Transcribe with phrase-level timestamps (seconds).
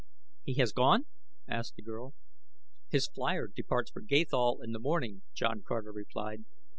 [0.41, 1.05] "He has gone?"
[1.47, 2.15] asked the girl.
[2.89, 6.45] "His flier departs for Gathol in the morning," John Carter replied.